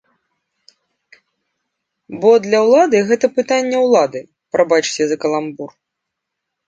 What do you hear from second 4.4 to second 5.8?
прабачце за каламбур.